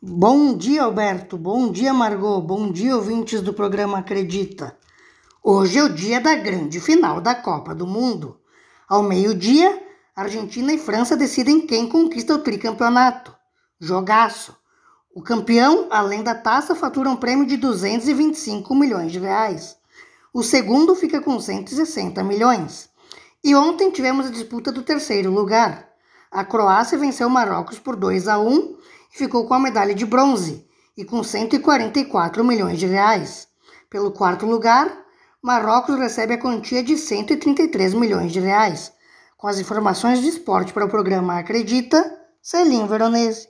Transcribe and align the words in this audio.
Bom 0.00 0.56
dia, 0.56 0.84
Alberto. 0.84 1.36
Bom 1.36 1.72
dia, 1.72 1.92
Margot. 1.92 2.40
Bom 2.40 2.70
dia, 2.70 2.94
ouvintes 2.94 3.40
do 3.40 3.52
programa 3.52 3.98
Acredita. 3.98 4.78
Hoje 5.42 5.80
é 5.80 5.82
o 5.82 5.88
dia 5.88 6.20
da 6.20 6.36
grande 6.36 6.78
final 6.78 7.20
da 7.20 7.34
Copa 7.34 7.74
do 7.74 7.84
Mundo. 7.84 8.38
Ao 8.88 9.02
meio-dia, 9.02 9.82
Argentina 10.14 10.72
e 10.72 10.78
França 10.78 11.16
decidem 11.16 11.66
quem 11.66 11.88
conquista 11.88 12.32
o 12.32 12.38
tricampeonato. 12.38 13.34
Jogaço. 13.80 14.56
O 15.12 15.20
campeão, 15.20 15.88
além 15.90 16.22
da 16.22 16.36
taça, 16.36 16.76
fatura 16.76 17.10
um 17.10 17.16
prêmio 17.16 17.44
de 17.44 17.56
225 17.56 18.72
milhões 18.76 19.10
de 19.10 19.18
reais. 19.18 19.76
O 20.32 20.44
segundo 20.44 20.94
fica 20.94 21.20
com 21.20 21.40
160 21.40 22.22
milhões. 22.22 22.88
E 23.42 23.52
ontem 23.52 23.90
tivemos 23.90 24.26
a 24.26 24.30
disputa 24.30 24.70
do 24.70 24.84
terceiro 24.84 25.32
lugar. 25.32 25.88
A 26.30 26.44
Croácia 26.44 26.98
venceu 26.98 27.26
o 27.26 27.30
Marrocos 27.30 27.78
por 27.78 27.96
2 27.96 28.28
a 28.28 28.38
1 28.38 28.76
e 29.14 29.18
ficou 29.18 29.46
com 29.46 29.54
a 29.54 29.58
medalha 29.60 29.94
de 29.94 30.04
bronze 30.04 30.66
e 30.96 31.04
com 31.04 31.22
144 31.22 32.44
milhões 32.44 32.78
de 32.78 32.86
reais. 32.86 33.46
Pelo 33.88 34.10
quarto 34.10 34.44
lugar, 34.44 34.90
Marrocos 35.40 35.96
recebe 35.96 36.34
a 36.34 36.38
quantia 36.38 36.82
de 36.82 36.98
133 36.98 37.94
milhões 37.94 38.32
de 38.32 38.40
reais. 38.40 38.92
Com 39.36 39.46
as 39.46 39.60
informações 39.60 40.20
de 40.20 40.28
esporte 40.28 40.72
para 40.72 40.84
o 40.84 40.88
programa 40.88 41.38
Acredita, 41.38 42.18
Celim 42.42 42.86
Veronese. 42.88 43.46